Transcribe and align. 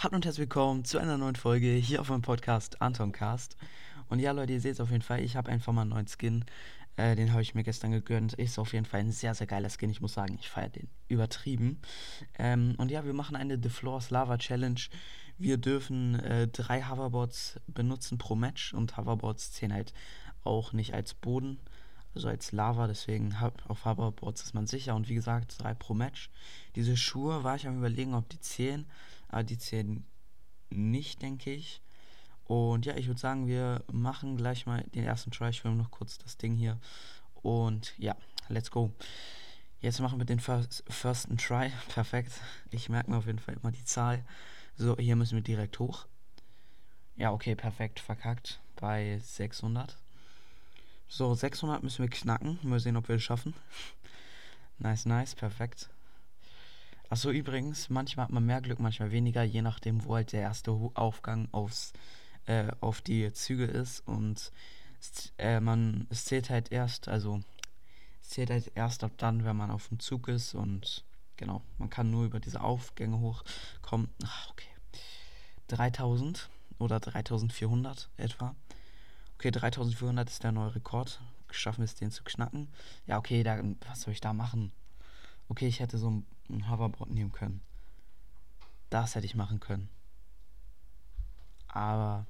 Hallo 0.00 0.14
und 0.14 0.24
herzlich 0.24 0.42
willkommen 0.42 0.84
zu 0.84 0.98
einer 0.98 1.18
neuen 1.18 1.34
Folge 1.34 1.72
hier 1.72 2.00
auf 2.00 2.08
meinem 2.08 2.22
Podcast 2.22 2.80
Antoncast. 2.80 3.56
Und 4.08 4.20
ja, 4.20 4.30
Leute, 4.30 4.52
ihr 4.52 4.60
seht 4.60 4.74
es 4.74 4.80
auf 4.80 4.92
jeden 4.92 5.02
Fall, 5.02 5.18
ich 5.24 5.34
habe 5.34 5.50
einfach 5.50 5.72
mal 5.72 5.80
einen 5.80 5.90
neuen 5.90 6.06
Skin. 6.06 6.44
Äh, 6.94 7.16
den 7.16 7.32
habe 7.32 7.42
ich 7.42 7.56
mir 7.56 7.64
gestern 7.64 7.90
gegönnt. 7.90 8.32
Ist 8.34 8.60
auf 8.60 8.74
jeden 8.74 8.84
Fall 8.84 9.00
ein 9.00 9.10
sehr, 9.10 9.34
sehr 9.34 9.48
geiler 9.48 9.70
Skin. 9.70 9.90
Ich 9.90 10.00
muss 10.00 10.14
sagen, 10.14 10.38
ich 10.38 10.48
feiere 10.48 10.68
den 10.68 10.88
übertrieben. 11.08 11.80
Ähm, 12.38 12.76
und 12.78 12.92
ja, 12.92 13.04
wir 13.04 13.12
machen 13.12 13.34
eine 13.34 13.58
The 13.60 13.70
Floors 13.70 14.10
Lava 14.10 14.38
Challenge. 14.38 14.80
Wir 15.36 15.56
dürfen 15.56 16.14
äh, 16.20 16.46
drei 16.46 16.84
Hoverboards 16.84 17.58
benutzen 17.66 18.18
pro 18.18 18.36
Match 18.36 18.74
und 18.74 18.96
Hoverboards 18.98 19.50
zählen 19.50 19.72
halt 19.72 19.92
auch 20.44 20.72
nicht 20.72 20.94
als 20.94 21.14
Boden, 21.14 21.58
also 22.14 22.28
als 22.28 22.52
Lava. 22.52 22.86
Deswegen 22.86 23.34
auf 23.68 23.84
Hoverboards 23.84 24.42
ist 24.42 24.54
man 24.54 24.66
sicher. 24.66 24.94
Und 24.94 25.08
wie 25.08 25.14
gesagt, 25.14 25.54
drei 25.58 25.74
pro 25.74 25.94
Match. 25.94 26.30
Diese 26.74 26.96
Schuhe 26.96 27.44
war 27.44 27.56
ich 27.56 27.66
am 27.66 27.78
Überlegen, 27.78 28.14
ob 28.14 28.28
die 28.28 28.40
zählen 28.40 28.86
aber 29.28 29.44
die 29.44 29.58
zählen 29.58 30.04
nicht, 30.70 31.22
denke 31.22 31.52
ich. 31.52 31.82
Und 32.44 32.86
ja, 32.86 32.96
ich 32.96 33.06
würde 33.06 33.20
sagen, 33.20 33.46
wir 33.46 33.84
machen 33.92 34.36
gleich 34.36 34.66
mal 34.66 34.82
den 34.94 35.04
ersten 35.04 35.30
Try. 35.30 35.50
Ich 35.50 35.60
filme 35.60 35.76
noch 35.76 35.90
kurz 35.90 36.18
das 36.18 36.38
Ding 36.38 36.54
hier. 36.54 36.78
Und 37.34 37.94
ja, 37.98 38.16
let's 38.48 38.70
go. 38.70 38.90
Jetzt 39.80 40.00
machen 40.00 40.18
wir 40.18 40.24
den 40.24 40.40
first, 40.40 40.82
firsten 40.88 41.36
Try. 41.36 41.70
Perfekt. 41.88 42.32
Ich 42.70 42.88
merke 42.88 43.10
mir 43.10 43.18
auf 43.18 43.26
jeden 43.26 43.38
Fall 43.38 43.56
immer 43.62 43.70
die 43.70 43.84
Zahl. 43.84 44.24
So, 44.76 44.96
hier 44.96 45.16
müssen 45.16 45.36
wir 45.36 45.42
direkt 45.42 45.78
hoch. 45.78 46.06
Ja, 47.16 47.32
okay, 47.32 47.54
perfekt. 47.54 48.00
Verkackt. 48.00 48.60
Bei 48.76 49.18
600. 49.22 49.96
So, 51.18 51.34
600 51.34 51.82
müssen 51.82 52.04
wir 52.04 52.10
knacken. 52.10 52.60
Mal 52.62 52.78
sehen, 52.78 52.96
ob 52.96 53.08
wir 53.08 53.16
es 53.16 53.24
schaffen. 53.24 53.52
Nice, 54.78 55.04
nice. 55.04 55.34
Perfekt. 55.34 55.90
Achso, 57.08 57.30
übrigens, 57.30 57.90
manchmal 57.90 58.26
hat 58.26 58.32
man 58.32 58.46
mehr 58.46 58.60
Glück, 58.60 58.78
manchmal 58.78 59.10
weniger, 59.10 59.42
je 59.42 59.60
nachdem, 59.60 60.04
wo 60.04 60.14
halt 60.14 60.30
der 60.32 60.42
erste 60.42 60.70
Aufgang 60.70 61.48
aufs, 61.50 61.92
äh, 62.46 62.68
auf 62.80 63.00
die 63.00 63.32
Züge 63.32 63.64
ist. 63.64 64.06
Und 64.06 64.52
äh, 65.38 65.58
man, 65.58 66.06
es 66.08 66.24
zählt 66.24 66.50
halt 66.50 66.70
erst, 66.70 67.08
also 67.08 67.40
es 68.22 68.28
zählt 68.28 68.50
halt 68.50 68.70
erst 68.76 69.02
ab 69.02 69.10
dann, 69.16 69.44
wenn 69.44 69.56
man 69.56 69.72
auf 69.72 69.88
dem 69.88 69.98
Zug 69.98 70.28
ist. 70.28 70.54
Und 70.54 71.02
genau, 71.36 71.62
man 71.78 71.90
kann 71.90 72.12
nur 72.12 72.26
über 72.26 72.38
diese 72.38 72.60
Aufgänge 72.60 73.18
hochkommen. 73.18 74.08
Ach, 74.24 74.50
okay. 74.50 74.70
3000 75.66 76.48
oder 76.78 77.00
3400 77.00 78.08
etwa. 78.18 78.54
Okay, 79.38 79.52
3400 79.52 80.28
ist 80.28 80.42
der 80.42 80.50
neue 80.50 80.74
Rekord. 80.74 81.20
Schaffen 81.52 81.78
wir 81.78 81.84
es, 81.84 81.94
den 81.94 82.10
zu 82.10 82.24
knacken? 82.24 82.66
Ja, 83.06 83.18
okay, 83.18 83.44
da, 83.44 83.62
was 83.88 84.00
soll 84.00 84.12
ich 84.12 84.20
da 84.20 84.32
machen? 84.32 84.72
Okay, 85.48 85.68
ich 85.68 85.78
hätte 85.78 85.96
so 85.96 86.10
ein 86.50 86.68
Hoverboard 86.68 87.10
nehmen 87.10 87.30
können. 87.30 87.60
Das 88.90 89.14
hätte 89.14 89.26
ich 89.26 89.36
machen 89.36 89.60
können. 89.60 89.88
Aber. 91.68 92.26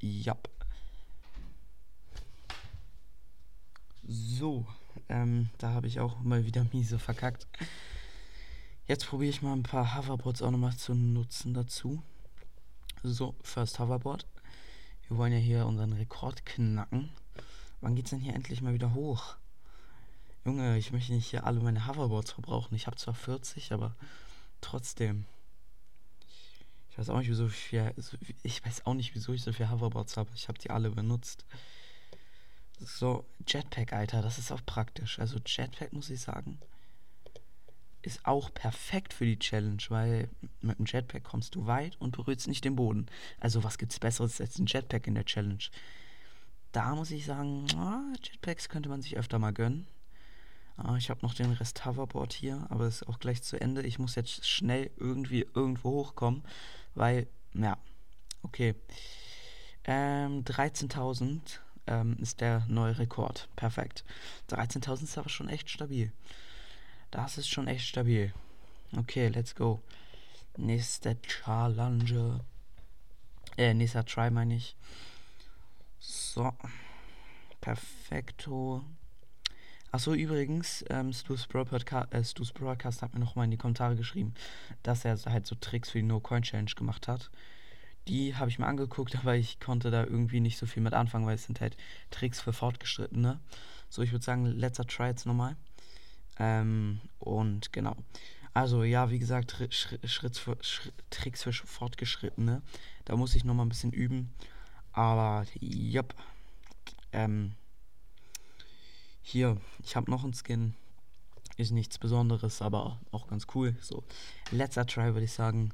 Ja. 0.00 0.34
So. 4.06 4.66
Ähm, 5.10 5.50
da 5.58 5.74
habe 5.74 5.88
ich 5.88 6.00
auch 6.00 6.20
mal 6.20 6.46
wieder 6.46 6.64
miese 6.72 6.98
verkackt. 6.98 7.46
Jetzt 8.86 9.06
probiere 9.06 9.28
ich 9.28 9.42
mal 9.42 9.52
ein 9.52 9.62
paar 9.62 9.94
Hoverboards 9.94 10.40
auch 10.40 10.50
nochmal 10.50 10.74
zu 10.74 10.94
nutzen 10.94 11.52
dazu. 11.52 12.02
So, 13.02 13.34
First 13.42 13.78
Hoverboard. 13.78 14.26
Wir 15.08 15.18
wollen 15.18 15.32
ja 15.32 15.38
hier 15.38 15.66
unseren 15.66 15.92
Rekord 15.92 16.46
knacken. 16.46 17.10
Wann 17.80 17.94
geht's 17.94 18.10
denn 18.10 18.20
hier 18.20 18.34
endlich 18.34 18.62
mal 18.62 18.72
wieder 18.72 18.94
hoch? 18.94 19.36
Junge, 20.44 20.78
ich 20.78 20.92
möchte 20.92 21.12
nicht 21.12 21.28
hier 21.28 21.46
alle 21.46 21.60
meine 21.60 21.86
Hoverboards 21.86 22.32
verbrauchen. 22.32 22.74
Ich 22.74 22.86
habe 22.86 22.96
zwar 22.96 23.14
40, 23.14 23.72
aber 23.72 23.94
trotzdem. 24.60 25.26
Ich 26.90 26.98
weiß 26.98 27.10
auch 27.10 27.18
nicht, 27.18 27.28
wieso 27.28 27.46
ich, 27.46 27.72
ich 28.42 28.64
weiß 28.64 28.86
auch 28.86 28.94
nicht, 28.94 29.14
wieso 29.14 29.32
ich 29.32 29.42
so 29.42 29.52
viele 29.52 29.70
Hoverboards 29.70 30.16
habe. 30.16 30.30
Ich 30.34 30.48
habe 30.48 30.58
die 30.58 30.70
alle 30.70 30.90
benutzt. 30.90 31.44
So, 32.78 33.24
Jetpack, 33.46 33.92
Alter, 33.92 34.22
das 34.22 34.38
ist 34.38 34.52
auch 34.52 34.64
praktisch. 34.64 35.18
Also 35.18 35.38
Jetpack, 35.44 35.92
muss 35.92 36.10
ich 36.10 36.20
sagen, 36.20 36.58
ist 38.04 38.26
auch 38.26 38.52
perfekt 38.52 39.14
für 39.14 39.24
die 39.24 39.38
Challenge, 39.38 39.82
weil 39.88 40.28
mit 40.60 40.78
dem 40.78 40.86
Jetpack 40.86 41.24
kommst 41.24 41.54
du 41.54 41.66
weit 41.66 41.96
und 42.00 42.16
berührst 42.16 42.48
nicht 42.48 42.64
den 42.64 42.76
Boden. 42.76 43.06
Also 43.40 43.64
was 43.64 43.78
gibt's 43.78 43.98
Besseres 43.98 44.40
als 44.40 44.58
ein 44.58 44.66
Jetpack 44.66 45.06
in 45.06 45.14
der 45.14 45.24
Challenge? 45.24 45.64
Da 46.72 46.94
muss 46.94 47.10
ich 47.10 47.24
sagen, 47.24 47.66
oh, 47.76 48.16
Jetpacks 48.22 48.68
könnte 48.68 48.88
man 48.88 49.00
sich 49.00 49.16
öfter 49.16 49.38
mal 49.38 49.52
gönnen. 49.52 49.86
Ah, 50.76 50.96
ich 50.96 51.08
habe 51.08 51.20
noch 51.22 51.34
den 51.34 51.52
Rest 51.52 51.86
Hoverboard 51.86 52.32
hier, 52.32 52.66
aber 52.68 52.84
es 52.86 53.02
ist 53.02 53.08
auch 53.08 53.20
gleich 53.20 53.42
zu 53.42 53.60
Ende. 53.60 53.82
Ich 53.82 53.98
muss 53.98 54.16
jetzt 54.16 54.46
schnell 54.46 54.90
irgendwie 54.96 55.46
irgendwo 55.54 55.90
hochkommen, 55.90 56.42
weil, 56.94 57.28
ja, 57.54 57.78
okay. 58.42 58.74
Ähm, 59.84 60.44
13.000 60.44 61.60
ähm, 61.86 62.16
ist 62.20 62.40
der 62.40 62.66
neue 62.68 62.98
Rekord. 62.98 63.48
Perfekt. 63.54 64.04
13.000 64.50 65.04
ist 65.04 65.18
aber 65.18 65.28
schon 65.28 65.48
echt 65.48 65.70
stabil. 65.70 66.12
Das 67.14 67.38
ist 67.38 67.48
schon 67.48 67.68
echt 67.68 67.86
stabil. 67.86 68.32
Okay, 68.96 69.28
let's 69.28 69.54
go. 69.54 69.80
Nächste 70.56 71.16
Challenge. 71.22 72.40
Äh, 73.56 73.72
nächster 73.72 74.04
Try 74.04 74.32
meine 74.32 74.56
ich. 74.56 74.74
So. 76.00 76.52
Perfekto. 77.60 78.84
Achso, 79.92 80.12
übrigens, 80.12 80.84
ähm, 80.90 81.12
Stu's, 81.12 81.46
Broadcast, 81.46 82.12
äh, 82.12 82.24
Stu's 82.24 82.50
Broadcast 82.50 83.00
hat 83.00 83.14
mir 83.14 83.20
nochmal 83.20 83.44
in 83.44 83.52
die 83.52 83.58
Kommentare 83.58 83.94
geschrieben, 83.94 84.34
dass 84.82 85.04
er 85.04 85.16
halt 85.26 85.46
so 85.46 85.54
Tricks 85.54 85.90
für 85.90 85.98
die 85.98 86.06
No-Coin-Challenge 86.08 86.72
gemacht 86.74 87.06
hat. 87.06 87.30
Die 88.08 88.34
habe 88.34 88.50
ich 88.50 88.58
mir 88.58 88.66
angeguckt, 88.66 89.14
aber 89.20 89.36
ich 89.36 89.60
konnte 89.60 89.92
da 89.92 90.02
irgendwie 90.02 90.40
nicht 90.40 90.58
so 90.58 90.66
viel 90.66 90.82
mit 90.82 90.94
anfangen, 90.94 91.26
weil 91.26 91.36
es 91.36 91.44
sind 91.44 91.60
halt 91.60 91.76
Tricks 92.10 92.40
für 92.40 92.52
Fortgeschrittene. 92.52 93.38
So, 93.88 94.02
ich 94.02 94.10
würde 94.10 94.24
sagen, 94.24 94.46
letzter 94.46 94.84
Try 94.84 95.06
jetzt 95.06 95.26
nochmal. 95.26 95.54
Ähm, 96.38 97.00
und 97.18 97.72
genau. 97.72 97.96
Also, 98.52 98.84
ja, 98.84 99.10
wie 99.10 99.18
gesagt, 99.18 99.56
Schritt, 99.70 100.08
Schritt 100.08 100.38
für, 100.38 100.56
Schritt, 100.60 100.94
Tricks 101.10 101.42
für 101.42 101.52
Fortgeschrittene. 101.52 102.62
Da 103.04 103.16
muss 103.16 103.34
ich 103.34 103.44
nochmal 103.44 103.66
ein 103.66 103.70
bisschen 103.70 103.92
üben. 103.92 104.32
Aber, 104.92 105.44
jupp. 105.60 106.14
Ähm, 107.12 107.54
hier, 109.22 109.56
ich 109.82 109.96
habe 109.96 110.10
noch 110.10 110.22
einen 110.22 110.34
Skin. 110.34 110.74
Ist 111.56 111.70
nichts 111.70 111.98
Besonderes, 111.98 112.62
aber 112.62 113.00
auch 113.12 113.28
ganz 113.28 113.46
cool. 113.54 113.76
So, 113.80 114.04
letzter 114.50 114.86
Try 114.86 115.14
würde 115.14 115.24
ich 115.24 115.32
sagen. 115.32 115.72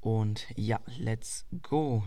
Und 0.00 0.46
ja, 0.56 0.80
let's 0.98 1.44
go. 1.62 2.04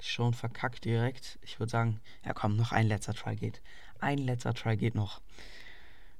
Schon 0.00 0.34
verkackt 0.34 0.84
direkt. 0.84 1.38
Ich 1.42 1.60
würde 1.60 1.70
sagen, 1.70 2.00
ja 2.24 2.32
komm, 2.32 2.56
noch 2.56 2.72
ein 2.72 2.86
letzter 2.86 3.14
Try 3.14 3.36
geht. 3.36 3.60
Ein 4.00 4.18
letzter 4.18 4.54
Try 4.54 4.76
geht 4.76 4.94
noch. 4.94 5.20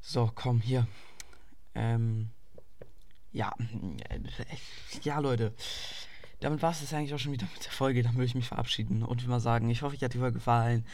So, 0.05 0.31
komm, 0.35 0.61
hier. 0.61 0.87
Ähm, 1.75 2.31
ja, 3.33 3.53
äh, 4.09 4.19
ja, 5.03 5.19
Leute. 5.21 5.55
Damit 6.41 6.61
war 6.61 6.73
es 6.73 6.93
eigentlich 6.93 7.15
auch 7.15 7.19
schon 7.19 7.33
wieder 7.33 7.47
mit 7.55 7.65
der 7.65 7.73
Folge. 7.73 8.03
Dann 8.03 8.15
würde 8.15 8.27
ich 8.27 8.35
mich 8.35 8.49
verabschieden 8.49 9.05
und 9.05 9.23
wie 9.23 9.29
mal 9.29 9.41
sagen, 9.41 9.71
ich 9.71 9.83
hoffe, 9.83 9.95
euch 9.95 10.03
hat 10.03 10.13
die 10.13 10.19
Folge 10.19 10.39
gefallen. 10.39 10.85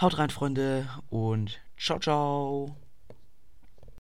Haut 0.00 0.18
rein, 0.18 0.30
Freunde, 0.30 0.88
und 1.08 1.58
ciao, 1.78 1.98
ciao. 1.98 2.76